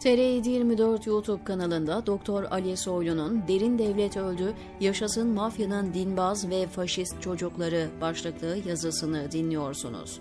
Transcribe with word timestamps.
TR724 0.00 1.08
YouTube 1.08 1.44
kanalında 1.44 2.06
Doktor 2.06 2.44
Ali 2.44 2.76
Soylu'nun 2.76 3.42
Derin 3.48 3.78
Devlet 3.78 4.16
Öldü, 4.16 4.54
Yaşasın 4.80 5.28
Mafyanın 5.28 5.94
Dinbaz 5.94 6.50
ve 6.50 6.66
Faşist 6.66 7.22
Çocukları 7.22 7.88
başlıklı 8.00 8.56
yazısını 8.66 9.32
dinliyorsunuz. 9.32 10.20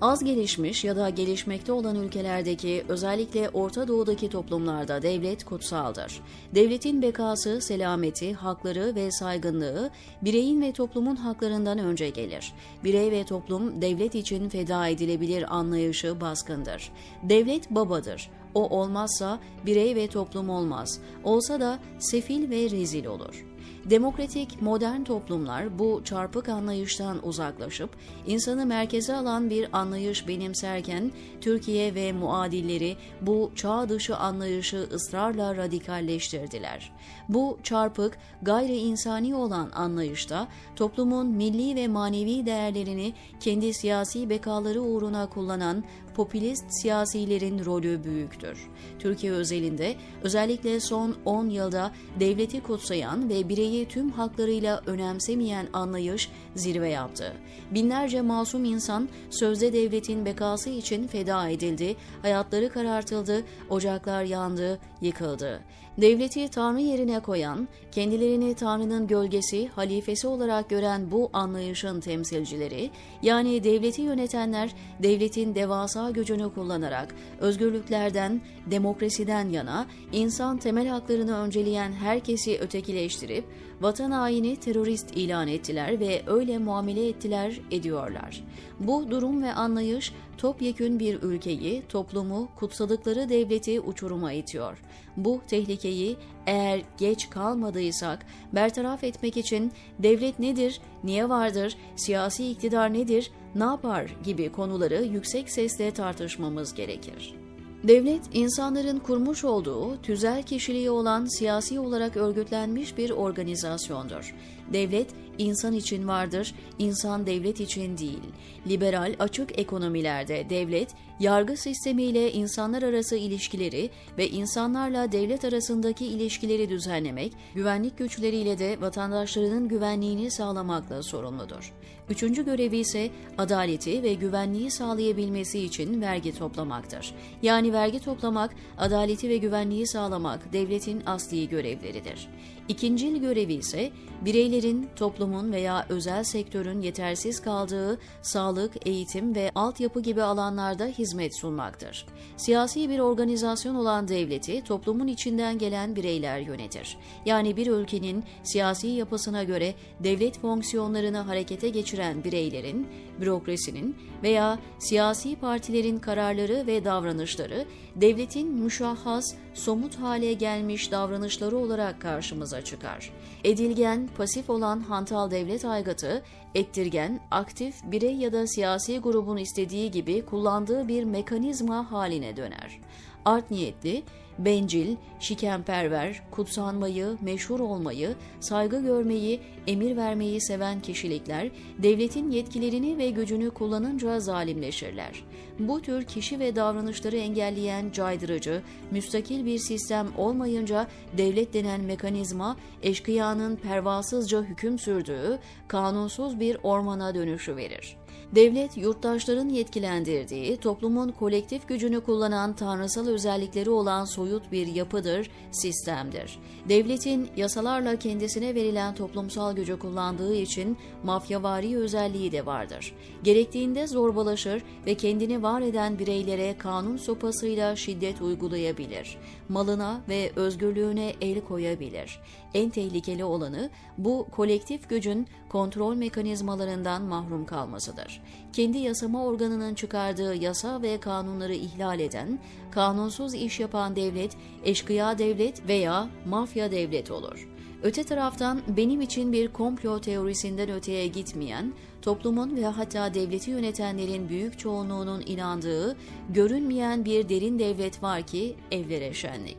Az 0.00 0.24
gelişmiş 0.24 0.84
ya 0.84 0.96
da 0.96 1.08
gelişmekte 1.08 1.72
olan 1.72 1.96
ülkelerdeki 1.96 2.84
özellikle 2.88 3.48
Orta 3.48 3.88
Doğu'daki 3.88 4.28
toplumlarda 4.28 5.02
devlet 5.02 5.44
kutsaldır. 5.44 6.20
Devletin 6.54 7.02
bekası, 7.02 7.60
selameti, 7.60 8.34
hakları 8.34 8.94
ve 8.94 9.10
saygınlığı 9.10 9.90
bireyin 10.22 10.62
ve 10.62 10.72
toplumun 10.72 11.16
haklarından 11.16 11.78
önce 11.78 12.10
gelir. 12.10 12.52
Birey 12.84 13.10
ve 13.10 13.24
toplum 13.24 13.82
devlet 13.82 14.14
için 14.14 14.48
feda 14.48 14.88
edilebilir 14.88 15.56
anlayışı 15.56 16.20
baskındır. 16.20 16.92
Devlet 17.22 17.70
babadır. 17.70 18.30
O 18.54 18.68
olmazsa 18.80 19.40
birey 19.66 19.96
ve 19.96 20.06
toplum 20.06 20.50
olmaz. 20.50 21.00
Olsa 21.24 21.60
da 21.60 21.78
sefil 21.98 22.50
ve 22.50 22.70
rezil 22.70 23.06
olur. 23.06 23.55
Demokratik 23.90 24.62
modern 24.62 25.04
toplumlar 25.04 25.78
bu 25.78 26.02
çarpık 26.04 26.48
anlayıştan 26.48 27.26
uzaklaşıp 27.26 27.90
insanı 28.26 28.66
merkeze 28.66 29.14
alan 29.14 29.50
bir 29.50 29.68
anlayış 29.72 30.28
benimserken 30.28 31.12
Türkiye 31.40 31.94
ve 31.94 32.12
muadilleri 32.12 32.96
bu 33.20 33.52
çağ 33.56 33.88
dışı 33.88 34.16
anlayışı 34.16 34.88
ısrarla 34.92 35.56
radikalleştirdiler. 35.56 36.92
Bu 37.28 37.58
çarpık, 37.62 38.18
gayri 38.42 38.76
insani 38.76 39.34
olan 39.34 39.70
anlayışta 39.74 40.48
toplumun 40.76 41.26
milli 41.26 41.76
ve 41.76 41.88
manevi 41.88 42.46
değerlerini 42.46 43.14
kendi 43.40 43.74
siyasi 43.74 44.30
bekaları 44.30 44.82
uğruna 44.82 45.26
kullanan 45.26 45.84
popülist 46.16 46.64
siyasilerin 46.68 47.64
rolü 47.64 48.04
büyüktür. 48.04 48.58
Türkiye 48.98 49.32
özelinde 49.32 49.94
özellikle 50.22 50.80
son 50.80 51.16
10 51.24 51.48
yılda 51.48 51.92
devleti 52.20 52.62
kutsayan 52.62 53.28
ve 53.28 53.48
bireyi 53.48 53.88
tüm 53.88 54.10
haklarıyla 54.10 54.82
önemsemeyen 54.86 55.66
anlayış 55.72 56.30
zirve 56.54 56.88
yaptı. 56.88 57.32
Binlerce 57.70 58.20
masum 58.22 58.64
insan 58.64 59.08
sözde 59.30 59.72
devletin 59.72 60.24
bekası 60.24 60.70
için 60.70 61.06
feda 61.06 61.48
edildi, 61.48 61.96
hayatları 62.22 62.68
karartıldı, 62.68 63.44
ocaklar 63.70 64.22
yandı, 64.22 64.78
yıkıldı. 65.00 65.60
Devleti 66.00 66.48
Tanrı 66.48 66.80
yerine 66.80 67.20
koyan, 67.20 67.68
kendilerini 67.92 68.54
Tanrı'nın 68.54 69.06
gölgesi, 69.06 69.68
halifesi 69.68 70.26
olarak 70.26 70.70
gören 70.70 71.10
bu 71.10 71.30
anlayışın 71.32 72.00
temsilcileri, 72.00 72.90
yani 73.22 73.64
devleti 73.64 74.02
yönetenler, 74.02 74.74
devletin 75.02 75.54
devasa 75.54 76.10
gücünü 76.10 76.54
kullanarak 76.54 77.14
özgürlüklerden, 77.40 78.40
demokrasiden 78.66 79.48
yana 79.48 79.86
insan 80.12 80.58
temel 80.58 80.86
haklarını 80.86 81.38
önceleyen 81.38 81.92
herkesi 81.92 82.58
ötekileştirip, 82.58 83.44
vatan 83.80 84.10
haini 84.10 84.56
terörist 84.56 85.16
ilan 85.16 85.48
ettiler 85.48 86.00
ve 86.00 86.22
öyle 86.26 86.58
muamele 86.58 87.08
ettiler, 87.08 87.60
ediyorlar. 87.70 88.44
Bu 88.80 89.10
durum 89.10 89.42
ve 89.42 89.52
anlayış 89.52 90.12
topyekün 90.38 90.98
bir 90.98 91.22
ülkeyi, 91.22 91.82
toplumu, 91.88 92.48
kutsadıkları 92.56 93.28
devleti 93.28 93.80
uçuruma 93.80 94.32
itiyor. 94.32 94.82
Bu 95.16 95.40
tehlikeyi 95.48 96.16
eğer 96.46 96.82
geç 96.98 97.30
kalmadıysak 97.30 98.26
bertaraf 98.52 99.04
etmek 99.04 99.36
için 99.36 99.72
devlet 99.98 100.38
nedir, 100.38 100.80
niye 101.04 101.28
vardır, 101.28 101.76
siyasi 101.96 102.50
iktidar 102.50 102.92
nedir, 102.92 103.30
ne 103.54 103.64
yapar 103.64 104.16
gibi 104.24 104.52
konuları 104.52 105.02
yüksek 105.04 105.50
sesle 105.50 105.90
tartışmamız 105.90 106.74
gerekir. 106.74 107.45
Devlet, 107.84 108.22
insanların 108.32 108.98
kurmuş 108.98 109.44
olduğu 109.44 110.02
tüzel 110.02 110.42
kişiliği 110.42 110.90
olan 110.90 111.38
siyasi 111.38 111.80
olarak 111.80 112.16
örgütlenmiş 112.16 112.98
bir 112.98 113.10
organizasyondur. 113.10 114.34
Devlet, 114.72 115.06
insan 115.38 115.72
için 115.72 116.08
vardır, 116.08 116.54
insan 116.78 117.26
devlet 117.26 117.60
için 117.60 117.98
değil. 117.98 118.22
Liberal, 118.66 119.14
açık 119.18 119.58
ekonomilerde 119.58 120.50
devlet, 120.50 120.88
yargı 121.20 121.56
sistemiyle 121.56 122.32
insanlar 122.32 122.82
arası 122.82 123.16
ilişkileri 123.16 123.90
ve 124.18 124.28
insanlarla 124.28 125.12
devlet 125.12 125.44
arasındaki 125.44 126.06
ilişkileri 126.06 126.68
düzenlemek, 126.68 127.32
güvenlik 127.54 127.98
güçleriyle 127.98 128.58
de 128.58 128.80
vatandaşlarının 128.80 129.68
güvenliğini 129.68 130.30
sağlamakla 130.30 131.02
sorumludur. 131.02 131.72
Üçüncü 132.10 132.44
görevi 132.44 132.76
ise 132.76 133.10
adaleti 133.38 134.02
ve 134.02 134.14
güvenliği 134.14 134.70
sağlayabilmesi 134.70 135.58
için 135.58 136.00
vergi 136.00 136.38
toplamaktır. 136.38 137.14
Yani 137.42 137.72
vergi 137.72 138.00
toplamak, 138.00 138.54
adaleti 138.78 139.28
ve 139.28 139.36
güvenliği 139.36 139.86
sağlamak 139.86 140.52
devletin 140.52 141.02
asli 141.06 141.48
görevleridir. 141.48 142.28
İkincil 142.68 143.16
görevi 143.16 143.52
ise 143.52 143.90
bireylerin, 144.20 144.88
toplumun 144.96 145.52
veya 145.52 145.86
özel 145.88 146.24
sektörün 146.24 146.80
yetersiz 146.80 147.40
kaldığı 147.40 147.98
sağlık, 148.22 148.86
eğitim 148.86 149.34
ve 149.34 149.50
altyapı 149.54 150.00
gibi 150.00 150.22
alanlarda 150.22 150.86
hizmet 150.86 151.36
sunmaktır. 151.40 152.06
Siyasi 152.36 152.88
bir 152.88 152.98
organizasyon 152.98 153.74
olan 153.74 154.08
devleti 154.08 154.64
toplumun 154.64 155.06
içinden 155.06 155.58
gelen 155.58 155.96
bireyler 155.96 156.38
yönetir. 156.38 156.96
Yani 157.26 157.56
bir 157.56 157.66
ülkenin 157.66 158.24
siyasi 158.42 158.86
yapısına 158.86 159.44
göre 159.44 159.74
devlet 160.00 160.38
fonksiyonlarını 160.38 161.18
harekete 161.18 161.68
geçiren 161.68 162.24
bireylerin, 162.24 162.88
bürokrasinin 163.20 163.96
veya 164.22 164.58
siyasi 164.78 165.36
partilerin 165.36 165.98
kararları 165.98 166.66
ve 166.66 166.84
davranışları 166.84 167.64
devletin 167.96 168.48
müşahhas, 168.48 169.34
somut 169.56 169.96
hale 170.00 170.32
gelmiş 170.32 170.92
davranışları 170.92 171.56
olarak 171.56 172.00
karşımıza 172.00 172.64
çıkar. 172.64 173.12
Edilgen, 173.44 174.08
pasif 174.16 174.50
olan 174.50 174.80
hantal 174.80 175.30
devlet 175.30 175.64
aygıtı, 175.64 176.22
ettirgen, 176.54 177.20
aktif 177.30 177.74
birey 177.84 178.16
ya 178.16 178.32
da 178.32 178.46
siyasi 178.46 178.98
grubun 178.98 179.36
istediği 179.36 179.90
gibi 179.90 180.24
kullandığı 180.24 180.88
bir 180.88 181.04
mekanizma 181.04 181.92
haline 181.92 182.36
döner. 182.36 182.80
Art 183.26 183.50
niyetli, 183.50 184.02
bencil, 184.38 184.96
şikenperver, 185.20 186.22
kutsanmayı, 186.30 187.16
meşhur 187.20 187.60
olmayı, 187.60 188.14
saygı 188.40 188.82
görmeyi, 188.82 189.40
emir 189.66 189.96
vermeyi 189.96 190.40
seven 190.40 190.80
kişilikler 190.80 191.50
devletin 191.78 192.30
yetkilerini 192.30 192.98
ve 192.98 193.10
gücünü 193.10 193.50
kullanınca 193.50 194.20
zalimleşirler. 194.20 195.24
Bu 195.58 195.82
tür 195.82 196.04
kişi 196.04 196.40
ve 196.40 196.56
davranışları 196.56 197.16
engelleyen 197.16 197.90
caydırıcı, 197.90 198.62
müstakil 198.90 199.46
bir 199.46 199.58
sistem 199.58 200.08
olmayınca 200.16 200.86
devlet 201.18 201.54
denen 201.54 201.80
mekanizma 201.80 202.56
eşkıyanın 202.82 203.56
pervasızca 203.56 204.42
hüküm 204.42 204.78
sürdüğü 204.78 205.38
kanunsuz 205.68 206.40
bir 206.40 206.58
ormana 206.62 207.14
dönüşü 207.14 207.56
verir. 207.56 207.96
Devlet, 208.34 208.76
yurttaşların 208.76 209.48
yetkilendirdiği, 209.48 210.56
toplumun 210.56 211.08
kolektif 211.08 211.68
gücünü 211.68 212.00
kullanan 212.00 212.56
tanrısal 212.56 213.06
özellikleri 213.06 213.70
olan 213.70 214.04
soyut 214.04 214.52
bir 214.52 214.66
yapıdır, 214.66 215.30
sistemdir. 215.50 216.38
Devletin 216.68 217.28
yasalarla 217.36 217.98
kendisine 217.98 218.54
verilen 218.54 218.94
toplumsal 218.94 219.56
gücü 219.56 219.78
kullandığı 219.78 220.34
için 220.34 220.76
mafyavari 221.04 221.76
özelliği 221.76 222.32
de 222.32 222.46
vardır. 222.46 222.94
Gerektiğinde 223.22 223.86
zorbalaşır 223.86 224.62
ve 224.86 224.94
kendini 224.94 225.42
var 225.42 225.60
eden 225.60 225.98
bireylere 225.98 226.58
kanun 226.58 226.96
sopasıyla 226.96 227.76
şiddet 227.76 228.22
uygulayabilir. 228.22 229.18
Malına 229.48 230.00
ve 230.08 230.30
özgürlüğüne 230.36 231.12
el 231.20 231.40
koyabilir. 231.40 232.20
En 232.56 232.70
tehlikeli 232.70 233.24
olanı 233.24 233.70
bu 233.98 234.26
kolektif 234.30 234.88
gücün 234.88 235.26
kontrol 235.48 235.94
mekanizmalarından 235.94 237.02
mahrum 237.02 237.46
kalmasıdır. 237.46 238.22
Kendi 238.52 238.78
yasama 238.78 239.24
organının 239.24 239.74
çıkardığı 239.74 240.34
yasa 240.34 240.82
ve 240.82 241.00
kanunları 241.00 241.54
ihlal 241.54 242.00
eden, 242.00 242.38
kanunsuz 242.70 243.34
iş 243.34 243.60
yapan 243.60 243.96
devlet, 243.96 244.36
eşkıya 244.64 245.18
devlet 245.18 245.68
veya 245.68 246.08
mafya 246.26 246.70
devlet 246.70 247.10
olur. 247.10 247.48
Öte 247.82 248.04
taraftan 248.04 248.62
benim 248.76 249.00
için 249.00 249.32
bir 249.32 249.48
komplo 249.48 250.00
teorisinden 250.00 250.70
öteye 250.70 251.06
gitmeyen, 251.06 251.72
toplumun 252.02 252.56
ve 252.56 252.66
hatta 252.66 253.14
devleti 253.14 253.50
yönetenlerin 253.50 254.28
büyük 254.28 254.58
çoğunluğunun 254.58 255.22
inandığı, 255.26 255.96
görünmeyen 256.28 257.04
bir 257.04 257.28
derin 257.28 257.58
devlet 257.58 258.02
var 258.02 258.22
ki 258.22 258.56
evlere 258.70 259.14
şenlik. 259.14 259.56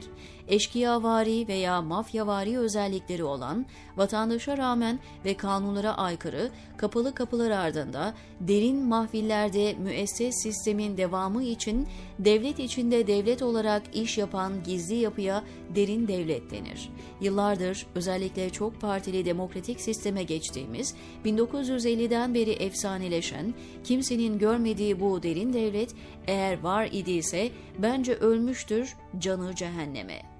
Eşkıyavari 0.47 1.47
veya 1.47 1.81
mafyavari 1.81 2.59
özellikleri 2.59 3.23
olan, 3.23 3.65
vatandaşa 3.97 4.57
rağmen 4.57 4.99
ve 5.25 5.33
kanunlara 5.37 5.97
aykırı, 5.97 6.49
kapalı 6.77 7.13
kapılar 7.13 7.51
ardında, 7.51 8.13
derin 8.39 8.85
mahfillerde 8.85 9.73
müesses 9.73 10.35
sistemin 10.43 10.97
devamı 10.97 11.43
için 11.43 11.87
devlet 12.19 12.59
içinde 12.59 13.07
devlet 13.07 13.41
olarak 13.41 13.83
iş 13.93 14.17
yapan 14.17 14.53
gizli 14.63 14.95
yapıya 14.95 15.43
derin 15.75 16.07
devlet 16.07 16.51
denir. 16.51 16.89
Yıllardır 17.21 17.87
özellikle 17.95 18.49
çok 18.49 18.81
partili 18.81 19.25
demokratik 19.25 19.81
sisteme 19.81 20.23
geçtiğimiz 20.23 20.95
1950'den 21.25 22.33
beri 22.33 22.51
efsaneleşen, 22.51 23.53
kimsenin 23.83 24.39
görmediği 24.39 24.99
bu 24.99 25.23
derin 25.23 25.53
devlet 25.53 25.95
eğer 26.27 26.63
var 26.63 26.89
idiyse 26.91 27.49
bence 27.79 28.15
ölmüştür 28.15 28.95
canı 29.19 29.55
cehenneme. 29.55 30.36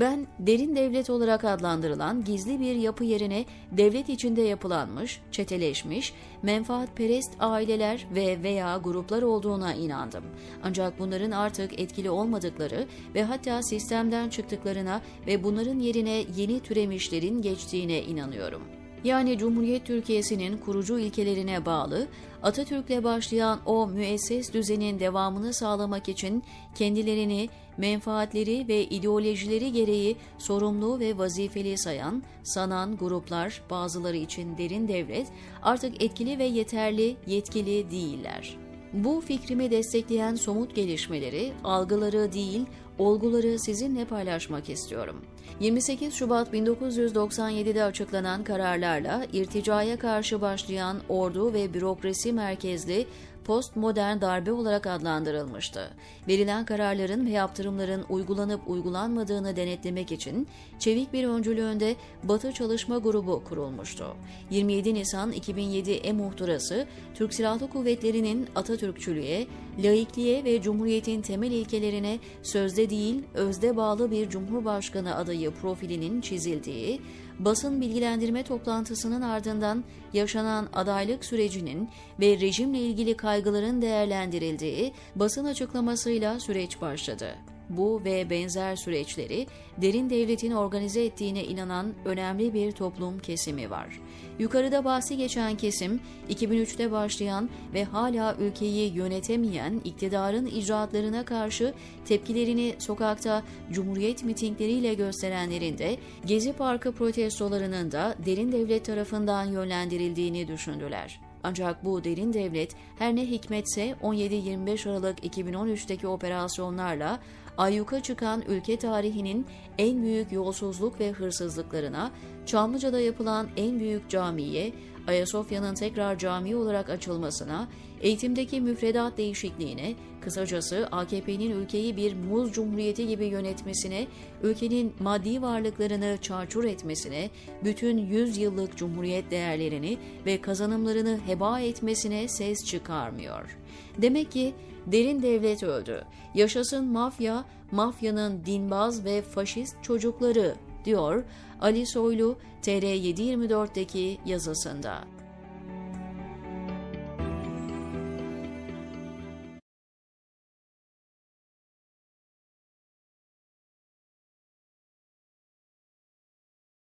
Ben 0.00 0.26
derin 0.38 0.76
devlet 0.76 1.10
olarak 1.10 1.44
adlandırılan 1.44 2.24
gizli 2.24 2.60
bir 2.60 2.74
yapı 2.74 3.04
yerine 3.04 3.44
devlet 3.72 4.08
içinde 4.08 4.42
yapılanmış, 4.42 5.20
çeteleşmiş, 5.30 6.12
menfaatperest 6.42 7.30
aileler 7.40 8.06
ve 8.14 8.42
veya 8.42 8.76
gruplar 8.84 9.22
olduğuna 9.22 9.74
inandım. 9.74 10.24
Ancak 10.62 10.98
bunların 10.98 11.30
artık 11.30 11.80
etkili 11.80 12.10
olmadıkları 12.10 12.86
ve 13.14 13.22
hatta 13.22 13.62
sistemden 13.62 14.28
çıktıklarına 14.28 15.00
ve 15.26 15.44
bunların 15.44 15.78
yerine 15.78 16.24
yeni 16.36 16.60
türemişlerin 16.60 17.42
geçtiğine 17.42 18.02
inanıyorum 18.02 18.75
yani 19.04 19.38
Cumhuriyet 19.38 19.86
Türkiye'sinin 19.86 20.56
kurucu 20.58 20.98
ilkelerine 20.98 21.66
bağlı, 21.66 22.06
Atatürk'le 22.42 23.04
başlayan 23.04 23.58
o 23.66 23.86
müesses 23.86 24.52
düzenin 24.52 25.00
devamını 25.00 25.54
sağlamak 25.54 26.08
için 26.08 26.42
kendilerini 26.74 27.48
menfaatleri 27.76 28.68
ve 28.68 28.84
ideolojileri 28.84 29.72
gereği 29.72 30.16
sorumlu 30.38 31.00
ve 31.00 31.18
vazifeli 31.18 31.78
sayan, 31.78 32.22
sanan 32.42 32.96
gruplar 32.96 33.62
bazıları 33.70 34.16
için 34.16 34.58
derin 34.58 34.88
devlet 34.88 35.26
artık 35.62 36.02
etkili 36.02 36.38
ve 36.38 36.44
yeterli, 36.44 37.16
yetkili 37.26 37.90
değiller. 37.90 38.56
Bu 38.92 39.20
fikrimi 39.20 39.70
destekleyen 39.70 40.34
somut 40.34 40.74
gelişmeleri, 40.74 41.52
algıları 41.64 42.32
değil, 42.32 42.66
olguları 42.98 43.58
sizinle 43.58 44.04
paylaşmak 44.04 44.70
istiyorum. 44.70 45.16
28 45.60 46.14
Şubat 46.14 46.54
1997'de 46.54 47.84
açıklanan 47.84 48.44
kararlarla 48.44 49.26
irticaya 49.32 49.98
karşı 49.98 50.40
başlayan 50.40 50.96
ordu 51.08 51.52
ve 51.52 51.74
bürokrasi 51.74 52.32
merkezli 52.32 53.06
postmodern 53.46 54.20
darbe 54.20 54.52
olarak 54.52 54.86
adlandırılmıştı. 54.86 55.90
Verilen 56.28 56.64
kararların 56.64 57.26
ve 57.26 57.30
yaptırımların 57.30 58.04
uygulanıp 58.08 58.60
uygulanmadığını 58.66 59.56
denetlemek 59.56 60.12
için 60.12 60.48
çevik 60.78 61.12
bir 61.12 61.24
öncülüğünde 61.24 61.96
Batı 62.24 62.52
Çalışma 62.52 62.98
Grubu 62.98 63.44
kurulmuştu. 63.44 64.16
27 64.50 64.94
Nisan 64.94 65.32
2007 65.32 65.92
e-muhtırası 65.92 66.86
Türk 67.14 67.34
Silahlı 67.34 67.70
Kuvvetleri'nin 67.70 68.48
Atatürkçülüğe, 68.54 69.46
laikliğe 69.84 70.44
ve 70.44 70.62
Cumhuriyet'in 70.62 71.22
temel 71.22 71.50
ilkelerine 71.50 72.18
sözde 72.42 72.90
değil 72.90 73.22
özde 73.34 73.76
bağlı 73.76 74.10
bir 74.10 74.30
Cumhurbaşkanı 74.30 75.16
adayı 75.16 75.50
profilinin 75.50 76.20
çizildiği, 76.20 77.00
basın 77.38 77.80
bilgilendirme 77.80 78.42
toplantısının 78.42 79.22
ardından 79.22 79.84
yaşanan 80.12 80.68
adaylık 80.72 81.24
sürecinin 81.24 81.88
ve 82.20 82.40
rejimle 82.40 82.78
ilgili 82.78 83.16
kaygıların 83.16 83.82
değerlendirildiği 83.82 84.92
basın 85.16 85.44
açıklamasıyla 85.44 86.40
süreç 86.40 86.80
başladı. 86.80 87.55
Bu 87.70 88.04
ve 88.04 88.30
benzer 88.30 88.76
süreçleri 88.76 89.46
derin 89.76 90.10
devletin 90.10 90.50
organize 90.50 91.04
ettiğine 91.04 91.44
inanan 91.44 91.94
önemli 92.04 92.54
bir 92.54 92.72
toplum 92.72 93.18
kesimi 93.18 93.70
var. 93.70 94.00
Yukarıda 94.38 94.84
bahsi 94.84 95.16
geçen 95.16 95.56
kesim 95.56 96.00
2003'te 96.30 96.92
başlayan 96.92 97.50
ve 97.74 97.84
hala 97.84 98.34
ülkeyi 98.34 98.92
yönetemeyen 98.94 99.80
iktidarın 99.84 100.46
icraatlarına 100.46 101.24
karşı 101.24 101.74
tepkilerini 102.04 102.74
sokakta 102.78 103.42
cumhuriyet 103.72 104.24
mitingleriyle 104.24 104.94
gösterenlerin 104.94 105.78
de 105.78 105.96
Gezi 106.26 106.52
Parkı 106.52 106.92
protestolarının 106.92 107.92
da 107.92 108.14
derin 108.26 108.52
devlet 108.52 108.84
tarafından 108.84 109.44
yönlendirildiğini 109.44 110.48
düşündüler. 110.48 111.20
Ancak 111.42 111.84
bu 111.84 112.04
derin 112.04 112.32
devlet 112.32 112.76
her 112.98 113.16
ne 113.16 113.26
hikmetse 113.26 113.94
17-25 114.02 114.90
Aralık 114.90 115.24
2013'teki 115.24 116.06
operasyonlarla 116.06 117.20
ayyuka 117.58 118.02
çıkan 118.02 118.42
ülke 118.48 118.76
tarihinin 118.76 119.46
en 119.78 120.02
büyük 120.02 120.32
yolsuzluk 120.32 121.00
ve 121.00 121.12
hırsızlıklarına, 121.12 122.10
Çamlıca'da 122.46 123.00
yapılan 123.00 123.48
en 123.56 123.80
büyük 123.80 124.10
camiye, 124.10 124.72
Ayasofya'nın 125.06 125.74
tekrar 125.74 126.18
cami 126.18 126.56
olarak 126.56 126.90
açılmasına, 126.90 127.68
eğitimdeki 128.00 128.60
müfredat 128.60 129.18
değişikliğine, 129.18 129.94
kısacası 130.20 130.88
AKP'nin 130.92 131.50
ülkeyi 131.50 131.96
bir 131.96 132.14
muz 132.14 132.52
cumhuriyeti 132.52 133.06
gibi 133.06 133.24
yönetmesine, 133.24 134.06
ülkenin 134.42 134.94
maddi 135.00 135.42
varlıklarını 135.42 136.18
çarçur 136.22 136.64
etmesine, 136.64 137.30
bütün 137.64 137.98
100 137.98 138.36
yıllık 138.36 138.76
cumhuriyet 138.76 139.30
değerlerini 139.30 139.98
ve 140.26 140.40
kazanımlarını 140.40 141.18
heba 141.26 141.60
etmesine 141.60 142.28
ses 142.28 142.64
çıkarmıyor. 142.64 143.56
Demek 143.98 144.32
ki 144.32 144.54
derin 144.86 145.22
devlet 145.22 145.62
öldü. 145.62 146.04
Yaşasın 146.34 146.84
mafya, 146.84 147.44
mafyanın 147.72 148.44
dinbaz 148.46 149.04
ve 149.04 149.22
faşist 149.22 149.76
çocukları 149.82 150.54
diyor 150.86 151.24
Ali 151.60 151.86
Soylu 151.86 152.38
TR724'deki 152.62 154.18
yazısında. 154.26 155.04